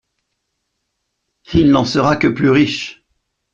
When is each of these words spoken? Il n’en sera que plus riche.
Il 1.53 1.69
n’en 1.69 1.85
sera 1.85 2.15
que 2.17 2.25
plus 2.27 2.49
riche. 2.49 3.05